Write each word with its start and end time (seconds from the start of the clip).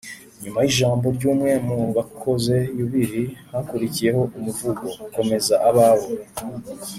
nyuma 0.43 0.59
y’ijambo 0.61 1.05
ry’umwe 1.15 1.51
mu 1.67 1.77
bakoze 1.97 2.55
yubile, 2.77 3.21
hakurikiyeho 3.51 4.21
umuvugo 4.37 4.83
«komeza 5.15 5.55
abawe» 5.69 6.09